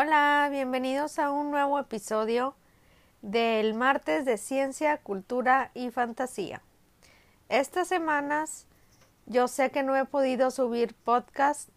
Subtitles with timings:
[0.00, 2.54] Hola, bienvenidos a un nuevo episodio
[3.20, 6.62] del martes de ciencia, cultura y fantasía.
[7.48, 8.68] Estas semanas
[9.26, 11.68] yo sé que no he podido subir podcast,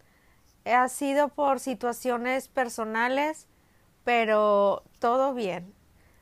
[0.64, 3.48] ha sido por situaciones personales,
[4.04, 5.74] pero todo bien.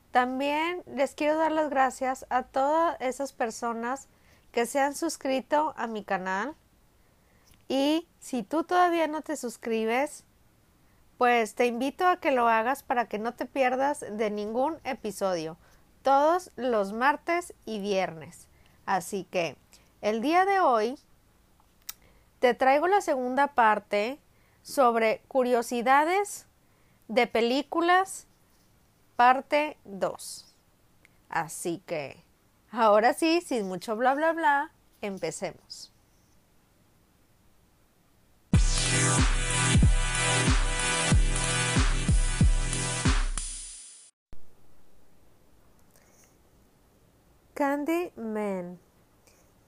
[0.09, 4.07] También les quiero dar las gracias a todas esas personas
[4.51, 6.55] que se han suscrito a mi canal.
[7.67, 10.25] Y si tú todavía no te suscribes,
[11.21, 15.55] pues te invito a que lo hagas para que no te pierdas de ningún episodio,
[16.01, 18.47] todos los martes y viernes.
[18.87, 19.55] Así que
[20.01, 20.97] el día de hoy
[22.39, 24.17] te traigo la segunda parte
[24.63, 26.47] sobre curiosidades
[27.07, 28.25] de películas,
[29.15, 30.55] parte 2.
[31.29, 32.23] Así que,
[32.71, 35.93] ahora sí, sin mucho bla bla bla, empecemos.
[47.61, 48.79] Candyman.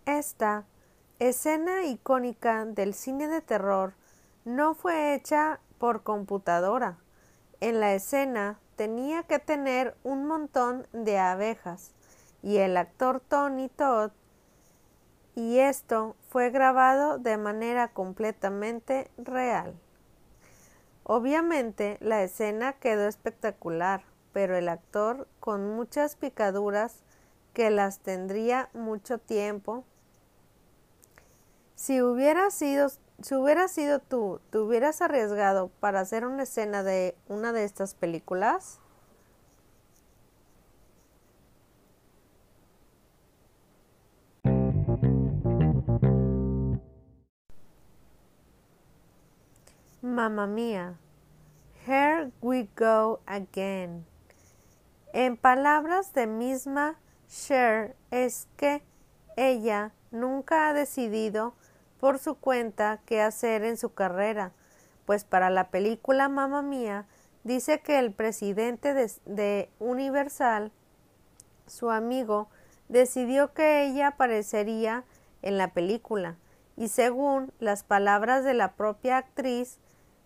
[0.08, 0.66] Esta
[1.20, 3.94] escena icónica del cine de terror
[4.46, 6.98] no fue hecha por computadora.
[7.62, 11.92] En la escena tenía que tener un montón de abejas
[12.42, 14.10] y el actor Tony Todd
[15.36, 19.80] y esto fue grabado de manera completamente real.
[21.04, 27.04] Obviamente la escena quedó espectacular, pero el actor con muchas picaduras
[27.54, 29.86] que las tendría mucho tiempo.
[31.76, 32.90] Si hubiera sido,
[33.22, 33.36] si
[33.68, 38.80] sido tú, ¿te hubieras arriesgado para hacer una escena de una de estas películas?
[50.02, 50.98] Mamma mía.
[51.86, 54.06] Here we go again.
[55.12, 56.98] En palabras de misma
[57.28, 58.84] Cher es que
[59.36, 61.54] ella nunca ha decidido
[62.00, 64.52] por su cuenta qué hacer en su carrera,
[65.06, 67.06] pues para la película Mamma Mía
[67.44, 70.72] dice que el presidente de, de Universal,
[71.66, 72.50] su amigo,
[72.90, 75.04] decidió que ella aparecería
[75.42, 76.38] en la película.
[76.76, 79.80] Y según las palabras de la propia actriz,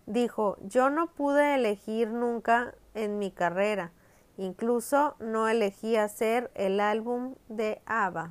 [0.06, 3.92] dijo yo no pude elegir nunca en mi carrera,
[4.38, 8.30] Incluso no elegí hacer el álbum de ABBA.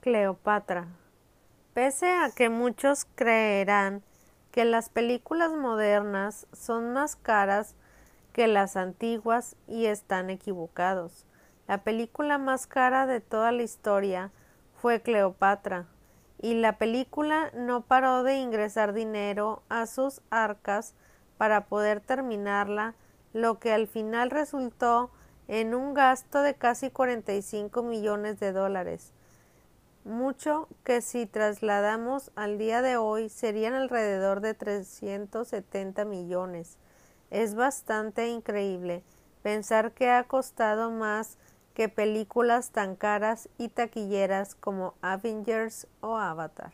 [0.00, 0.88] Cleopatra.
[1.72, 4.02] Pese a que muchos creerán
[4.50, 7.74] que las películas modernas son más caras
[8.34, 11.24] que las antiguas y están equivocados.
[11.68, 14.30] La película más cara de toda la historia
[14.74, 15.86] fue Cleopatra,
[16.42, 20.94] y la película no paró de ingresar dinero a sus arcas
[21.36, 22.94] para poder terminarla,
[23.32, 25.10] lo que al final resultó
[25.48, 29.12] en un gasto de casi 45 millones de dólares,
[30.04, 36.78] mucho que si trasladamos al día de hoy serían alrededor de 370 millones.
[37.30, 39.02] Es bastante increíble
[39.42, 41.36] pensar que ha costado más
[41.74, 46.72] que películas tan caras y taquilleras como Avengers o Avatar.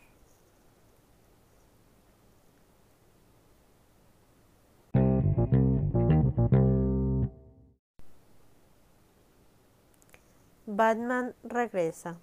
[10.65, 12.17] Batman regresa.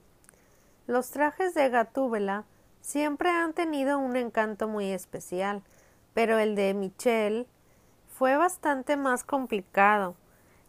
[0.87, 2.45] Los trajes de Gatúbela
[2.83, 5.63] siempre han tenido un encanto muy especial,
[6.13, 7.47] pero el de Michelle
[8.07, 10.15] fue bastante más complicado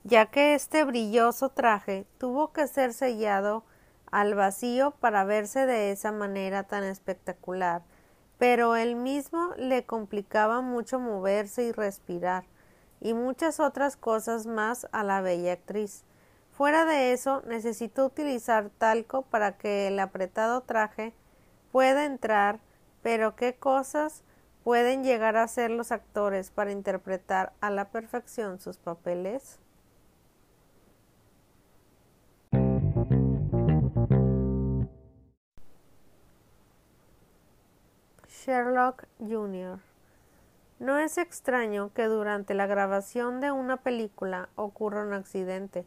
[0.05, 3.63] ya que este brilloso traje tuvo que ser sellado
[4.11, 7.81] al vacío para verse de esa manera tan espectacular,
[8.37, 12.43] pero él mismo le complicaba mucho moverse y respirar,
[13.01, 16.03] y muchas otras cosas más a la bella actriz.
[16.51, 21.13] Fuera de eso, necesitó utilizar talco para que el apretado traje
[21.71, 22.59] pueda entrar,
[23.01, 24.23] pero qué cosas
[24.63, 29.59] pueden llegar a hacer los actores para interpretar a la perfección sus papeles.
[38.45, 39.79] Sherlock Jr.
[40.77, 45.83] No es extraño que durante la grabación de una película ocurra un accidente,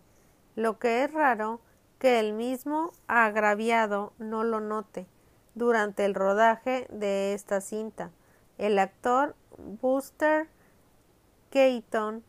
[0.57, 1.61] lo que es raro
[2.01, 5.07] que el mismo agraviado no lo note.
[5.55, 8.11] Durante el rodaje de esta cinta,
[8.57, 9.37] el actor
[9.81, 10.49] Buster
[11.51, 12.25] Keaton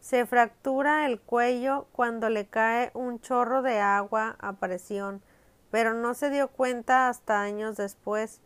[0.00, 5.22] se fractura el cuello cuando le cae un chorro de agua a presión
[5.70, 8.40] pero no se dio cuenta hasta años después,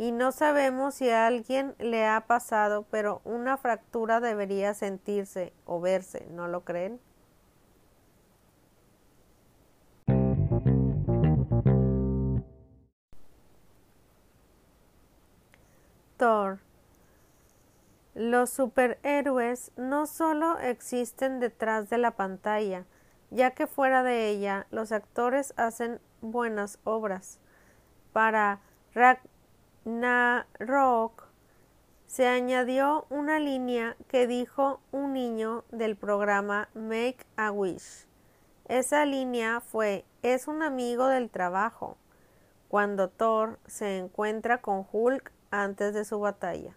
[0.00, 5.78] y no sabemos si a alguien le ha pasado, pero una fractura debería sentirse o
[5.78, 6.98] verse, ¿no lo creen?
[16.16, 16.60] Thor.
[18.14, 22.86] Los superhéroes no solo existen detrás de la pantalla,
[23.30, 27.38] ya que fuera de ella los actores hacen buenas obras.
[28.14, 28.60] Para
[29.86, 31.28] Ragnarok
[32.06, 38.06] se añadió una línea que dijo un niño del programa Make a Wish.
[38.68, 41.96] Esa línea fue es un amigo del trabajo,
[42.68, 46.74] cuando Thor se encuentra con Hulk antes de su batalla.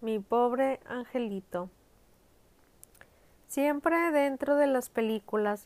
[0.00, 1.70] Mi pobre angelito.
[3.54, 5.64] Siempre dentro de las películas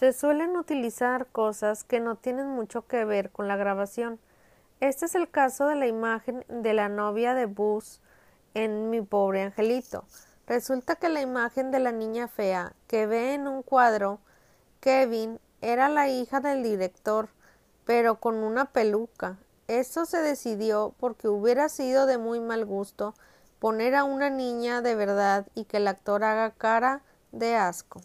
[0.00, 4.18] se suelen utilizar cosas que no tienen mucho que ver con la grabación.
[4.80, 8.00] Este es el caso de la imagen de la novia de Buzz
[8.54, 10.06] en Mi pobre angelito.
[10.46, 14.18] Resulta que la imagen de la niña fea que ve en un cuadro
[14.80, 17.28] Kevin era la hija del director,
[17.84, 19.36] pero con una peluca.
[19.68, 23.12] Eso se decidió porque hubiera sido de muy mal gusto
[23.58, 28.00] poner a una niña de verdad y que el actor haga cara de asco.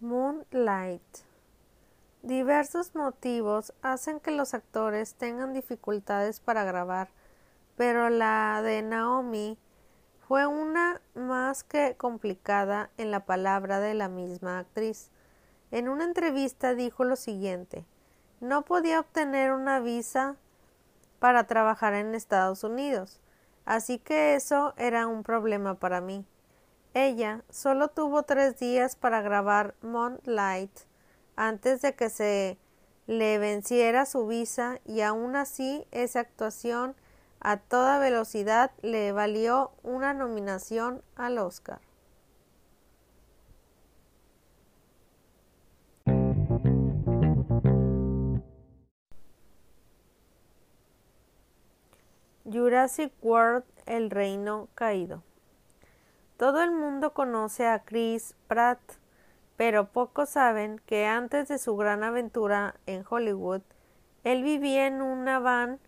[0.00, 1.02] Moonlight
[2.22, 7.08] Diversos motivos hacen que los actores tengan dificultades para grabar,
[7.76, 9.58] pero la de Naomi
[10.26, 15.10] fue una más que complicada en la palabra de la misma actriz.
[15.70, 17.84] En una entrevista dijo lo siguiente
[18.44, 20.36] No podía obtener una visa
[21.18, 23.18] para trabajar en Estados Unidos,
[23.64, 26.26] así que eso era un problema para mí.
[26.92, 30.70] Ella solo tuvo tres días para grabar Moonlight
[31.36, 32.58] antes de que se
[33.06, 36.94] le venciera su visa y aún así esa actuación
[37.40, 41.80] a toda velocidad le valió una nominación al Oscar.
[52.54, 55.22] Jurassic World El Reino Caído.
[56.36, 58.78] Todo el mundo conoce a Chris Pratt
[59.56, 63.62] pero pocos saben que antes de su gran aventura en Hollywood,
[64.24, 65.78] él vivía en una van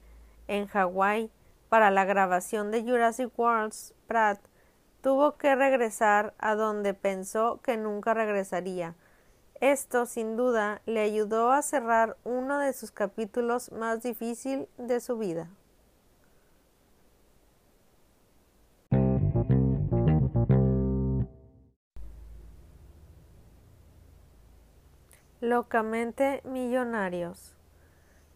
[0.46, 1.30] en Hawái
[1.68, 3.74] para la grabación de Jurassic World.
[4.06, 4.40] Pratt
[5.02, 8.94] tuvo que regresar a donde pensó que nunca regresaría.
[9.60, 15.16] Esto, sin duda, le ayudó a cerrar uno de sus capítulos más difíciles de su
[15.16, 15.48] vida.
[25.46, 27.54] Locamente Millonarios.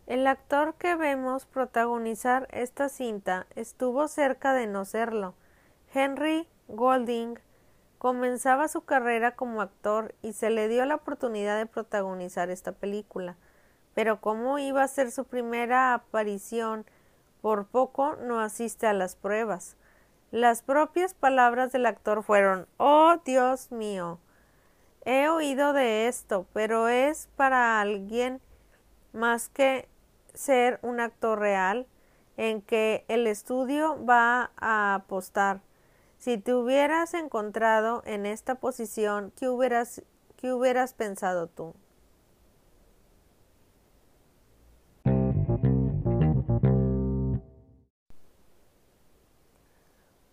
[0.07, 5.35] El actor que vemos protagonizar esta cinta estuvo cerca de no serlo.
[5.93, 7.35] Henry Golding
[7.99, 13.35] comenzaba su carrera como actor y se le dio la oportunidad de protagonizar esta película.
[13.93, 16.87] Pero como iba a ser su primera aparición,
[17.40, 19.76] por poco no asiste a las pruebas.
[20.31, 24.21] Las propias palabras del actor fueron Oh Dios mío.
[25.04, 28.40] He oído de esto, pero es para alguien
[29.12, 29.88] más que
[30.35, 31.87] ser un actor real
[32.37, 35.61] en que el estudio va a apostar.
[36.19, 40.02] Si te hubieras encontrado en esta posición, ¿qué hubieras,
[40.37, 41.75] qué hubieras pensado tú?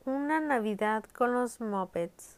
[0.04, 2.37] Una Navidad con los Muppets.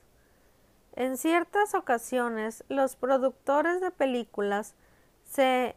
[0.94, 4.76] En ciertas ocasiones, los productores de películas
[5.24, 5.76] se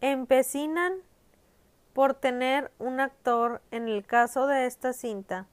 [0.00, 0.94] empecinan
[1.92, 3.62] por tener un actor.
[3.70, 5.46] En el caso de esta cinta,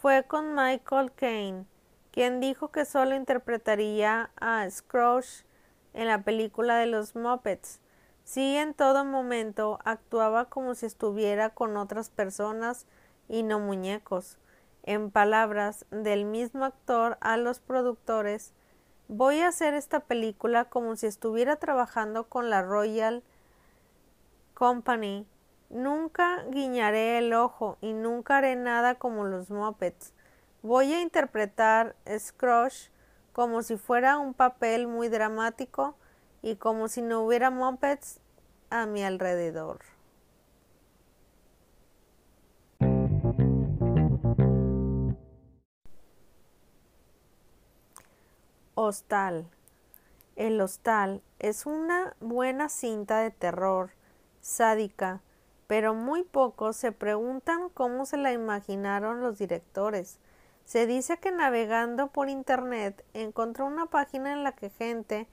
[0.00, 1.66] fue con Michael Caine,
[2.12, 5.44] quien dijo que solo interpretaría a Scrooge
[5.92, 7.80] en la película de los Muppets.
[8.24, 12.86] Sí, en todo momento actuaba como si estuviera con otras personas
[13.28, 14.38] y no muñecos
[14.82, 18.52] en palabras del mismo actor a los productores,
[19.08, 23.22] voy a hacer esta película como si estuviera trabajando con la Royal
[24.54, 25.26] Company.
[25.70, 30.12] Nunca guiñaré el ojo y nunca haré nada como los Muppets.
[30.62, 32.90] Voy a interpretar Scrooge
[33.32, 35.94] como si fuera un papel muy dramático
[36.42, 38.20] y como si no hubiera mopeds
[38.70, 39.78] a mi alrededor.
[48.80, 49.50] Hostal.
[50.36, 53.90] El Hostal es una buena cinta de terror,
[54.40, 55.20] sádica,
[55.66, 60.20] pero muy pocos se preguntan cómo se la imaginaron los directores.
[60.64, 65.26] Se dice que navegando por internet encontró una página en la que gente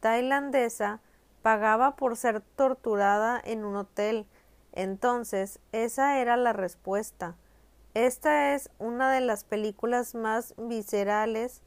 [0.00, 1.00] tailandesa
[1.40, 4.26] pagaba por ser torturada en un hotel.
[4.72, 7.34] Entonces, esa era la respuesta.
[7.94, 11.62] Esta es una de las películas más viscerales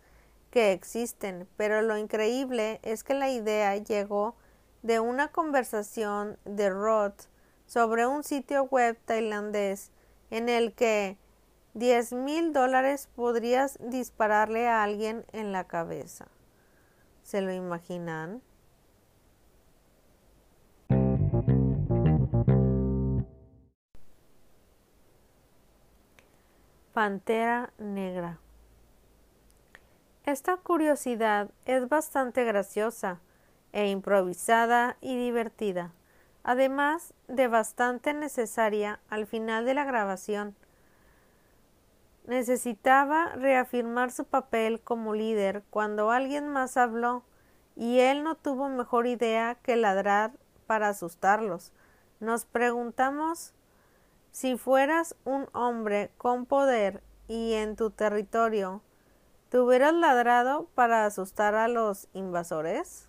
[0.53, 4.35] que existen, pero lo increíble es que la idea llegó
[4.83, 7.23] de una conversación de Roth
[7.65, 9.89] sobre un sitio web tailandés
[10.29, 11.17] en el que
[11.73, 16.27] diez mil dólares podrías dispararle a alguien en la cabeza.
[17.23, 18.43] ¿Se lo imaginan?
[26.93, 28.42] Pantera Negra
[30.25, 33.19] esta curiosidad es bastante graciosa
[33.73, 35.91] e improvisada y divertida,
[36.43, 40.55] además de bastante necesaria al final de la grabación.
[42.25, 47.23] Necesitaba reafirmar su papel como líder cuando alguien más habló
[47.75, 50.31] y él no tuvo mejor idea que ladrar
[50.67, 51.73] para asustarlos.
[52.21, 53.53] Nos preguntamos
[54.31, 58.81] si fueras un hombre con poder y en tu territorio
[59.53, 63.07] ¿Te hubieras ladrado para asustar a los invasores?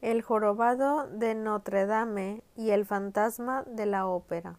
[0.00, 4.58] El jorobado de Notre Dame y el fantasma de la ópera.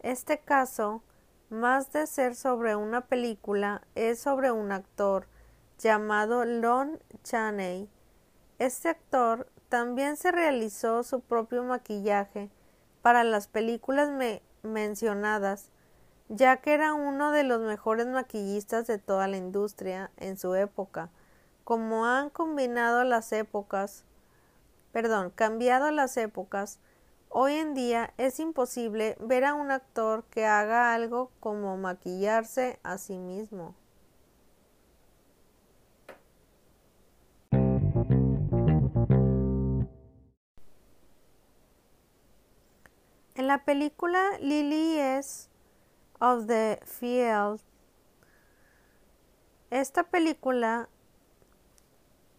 [0.00, 1.02] Este caso,
[1.50, 5.26] más de ser sobre una película, es sobre un actor
[5.78, 7.90] llamado Lon Chaney.
[8.58, 12.50] Este actor también se realizó su propio maquillaje
[13.00, 14.10] para las películas
[14.62, 15.70] mencionadas,
[16.28, 21.08] ya que era uno de los mejores maquillistas de toda la industria en su época.
[21.64, 24.04] Como han combinado las épocas,
[24.92, 26.78] perdón, cambiado las épocas,
[27.30, 32.98] hoy en día es imposible ver a un actor que haga algo como maquillarse a
[32.98, 33.74] sí mismo.
[43.42, 45.50] En la película Lily is
[46.20, 47.60] of the Field,
[49.70, 50.88] esta película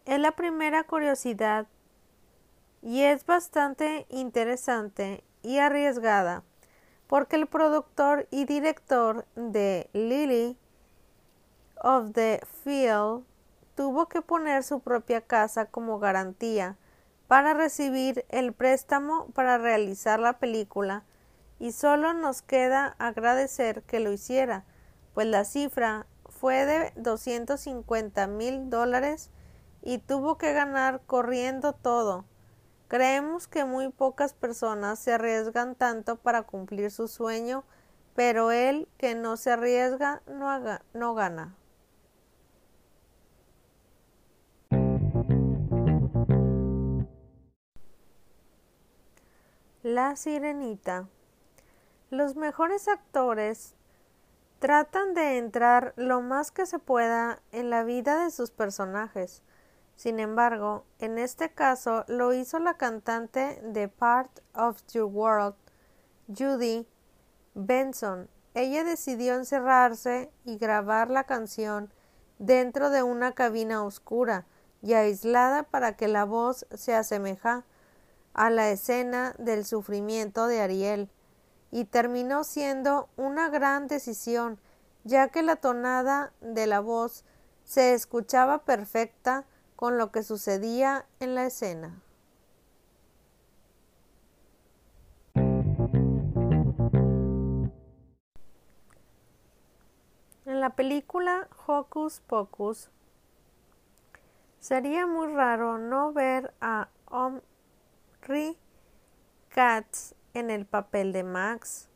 [0.05, 1.67] es la primera curiosidad
[2.81, 6.43] y es bastante interesante y arriesgada
[7.07, 10.57] porque el productor y director de Lily
[11.81, 13.25] of the Field
[13.75, 16.77] tuvo que poner su propia casa como garantía
[17.33, 21.03] para recibir el préstamo para realizar la película
[21.57, 24.65] y solo nos queda agradecer que lo hiciera,
[25.15, 29.31] pues la cifra fue de 250 mil dólares
[29.81, 32.25] y tuvo que ganar corriendo todo.
[32.87, 37.63] Creemos que muy pocas personas se arriesgan tanto para cumplir su sueño,
[38.13, 41.57] pero él que no se arriesga no, no gana.
[49.83, 51.09] La Sirenita.
[52.09, 53.75] Los mejores actores
[54.59, 59.41] tratan de entrar lo más que se pueda en la vida de sus personajes.
[59.97, 65.55] Sin embargo, en este caso lo hizo la cantante de Part of Your World,
[66.33, 66.87] Judy
[67.53, 68.29] Benson.
[68.53, 71.91] Ella decidió encerrarse y grabar la canción
[72.39, 74.45] dentro de una cabina oscura
[74.81, 77.65] y aislada para que la voz se asemeja
[78.33, 81.09] a la escena del sufrimiento de Ariel,
[81.71, 84.59] y terminó siendo una gran decisión,
[85.03, 87.25] ya que la tonada de la voz
[87.63, 92.01] se escuchaba perfecta con lo que sucedía en la escena.
[100.45, 102.89] En la película Hocus Pocus
[104.59, 106.89] sería muy raro no ver a
[108.25, 108.57] Ri
[109.49, 111.89] Katz en el papel de Max.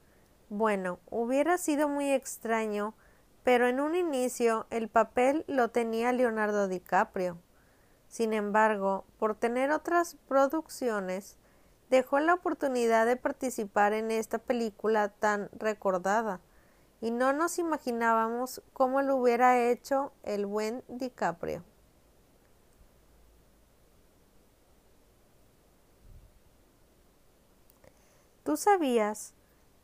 [0.49, 2.95] Bueno, hubiera sido muy extraño,
[3.43, 7.37] pero en un inicio el papel lo tenía Leonardo DiCaprio.
[8.09, 11.37] Sin embargo, por tener otras producciones,
[11.89, 16.41] dejó la oportunidad de participar en esta película tan recordada,
[16.99, 21.63] y no nos imaginábamos cómo lo hubiera hecho el buen DiCaprio.
[28.47, 29.33] ¿Tú sabías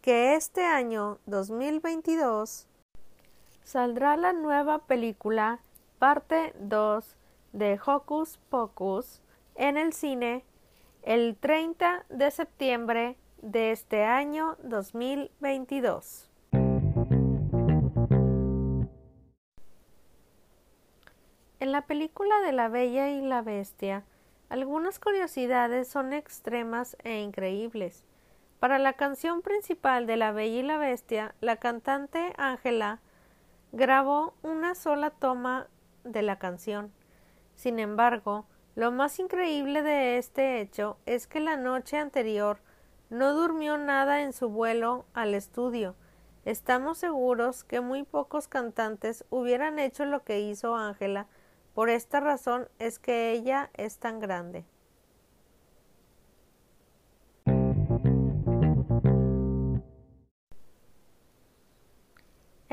[0.01, 2.69] que este año 2022
[3.61, 5.59] saldrá la nueva película
[5.99, 7.17] parte 2
[7.51, 9.21] de Hocus Pocus
[9.55, 10.45] en el cine
[11.01, 16.31] el 30 de septiembre de este año 2022.
[21.59, 24.05] En la película de La Bella y la Bestia,
[24.47, 28.05] algunas curiosidades son extremas e increíbles.
[28.63, 33.01] Para la canción principal de La Bella y la Bestia, la cantante Ángela
[33.73, 35.67] grabó una sola toma
[36.05, 36.93] de la canción.
[37.55, 42.59] Sin embargo, lo más increíble de este hecho es que la noche anterior
[43.09, 45.93] no durmió nada en su vuelo al estudio.
[46.45, 51.27] Estamos seguros que muy pocos cantantes hubieran hecho lo que hizo Ángela.
[51.73, 54.63] Por esta razón es que ella es tan grande.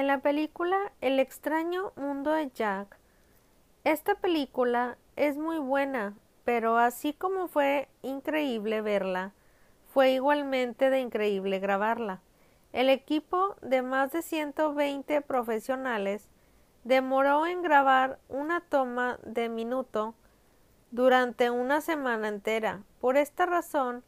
[0.00, 2.96] En la película El extraño mundo de Jack,
[3.84, 6.16] esta película es muy buena,
[6.46, 9.34] pero así como fue increíble verla,
[9.92, 12.22] fue igualmente de increíble grabarla.
[12.72, 16.30] El equipo de más de 120 profesionales
[16.82, 20.14] demoró en grabar una toma de minuto
[20.92, 22.84] durante una semana entera.
[23.02, 24.02] Por esta razón,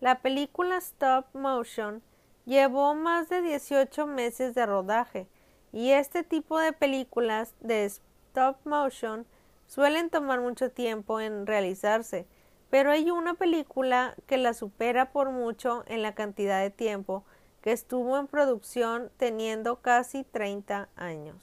[0.00, 2.02] la película Stop Motion
[2.46, 5.28] llevó más de 18 meses de rodaje
[5.76, 9.26] y este tipo de películas de stop motion
[9.66, 12.26] suelen tomar mucho tiempo en realizarse,
[12.70, 17.24] pero hay una película que la supera por mucho en la cantidad de tiempo
[17.60, 21.36] que estuvo en producción teniendo casi 30 años.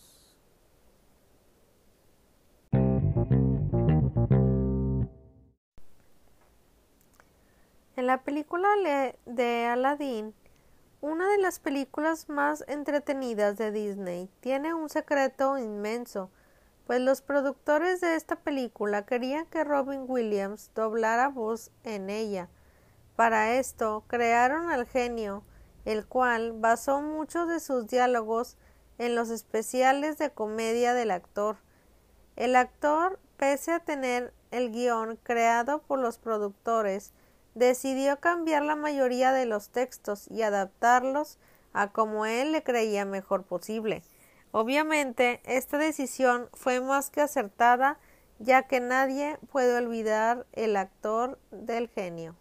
[7.96, 8.67] En la película
[9.28, 10.34] de Aladdin,
[11.04, 16.32] una de las películas más entretenidas de Disney, tiene un secreto inmenso
[16.86, 22.50] pues los productores de esta película querían que Robin Williams doblara voz en ella.
[23.16, 25.44] Para esto crearon al genio,
[25.86, 28.58] el cual basó muchos de sus diálogos
[28.98, 31.58] en los especiales de comedia del actor.
[32.36, 37.13] El actor, pese a tener el guion creado por los productores,
[37.56, 41.38] decidió cambiar la mayoría de los textos y adaptarlos
[41.74, 44.04] a como él le creía mejor posible.
[44.52, 47.98] Obviamente, esta decisión fue más que acertada,
[48.39, 52.36] ya que nadie puede olvidar el actor del genio.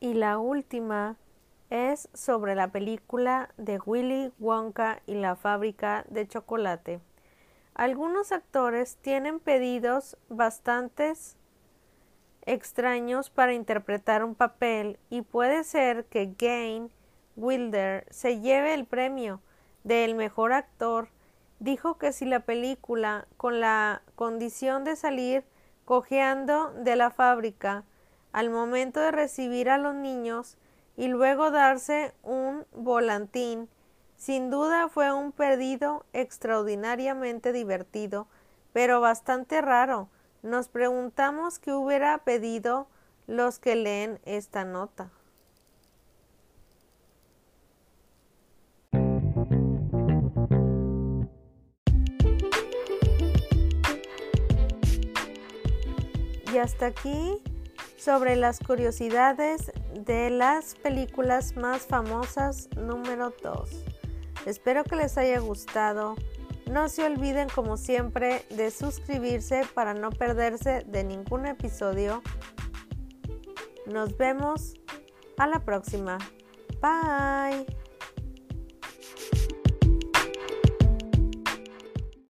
[0.00, 1.16] Y la última
[1.70, 7.00] es sobre la película de Willy Wonka y la fábrica de chocolate.
[7.74, 11.36] Algunos actores tienen pedidos bastantes
[12.46, 16.90] extraños para interpretar un papel y puede ser que Gain
[17.36, 19.40] Wilder se lleve el premio
[19.82, 21.08] del mejor actor.
[21.58, 25.44] Dijo que si la película, con la condición de salir
[25.84, 27.84] cojeando de la fábrica
[28.32, 30.56] al momento de recibir a los niños
[30.96, 33.68] y luego darse un volantín
[34.16, 38.26] sin duda fue un perdido extraordinariamente divertido,
[38.72, 40.08] pero bastante raro.
[40.42, 42.86] Nos preguntamos qué hubiera pedido
[43.26, 45.10] los que leen esta nota.
[56.52, 57.42] Y hasta aquí
[58.04, 63.70] sobre las curiosidades de las películas más famosas número 2.
[64.44, 66.14] Espero que les haya gustado.
[66.70, 72.22] No se olviden como siempre de suscribirse para no perderse de ningún episodio.
[73.86, 74.74] Nos vemos
[75.38, 76.18] a la próxima.
[76.82, 77.83] Bye.